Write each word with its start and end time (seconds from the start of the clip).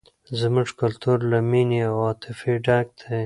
زموږ 0.39 0.67
کلتور 0.81 1.17
له 1.31 1.39
مینې 1.49 1.79
او 1.89 1.95
عاطفې 2.05 2.53
ډک 2.65 2.87
دی. 2.99 3.17